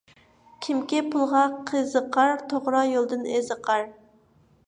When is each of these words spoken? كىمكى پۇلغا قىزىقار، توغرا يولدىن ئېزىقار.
كىمكى 0.67 1.01
پۇلغا 1.15 1.43
قىزىقار، 1.67 2.33
توغرا 2.53 2.81
يولدىن 2.95 3.23
ئېزىقار. 3.35 3.87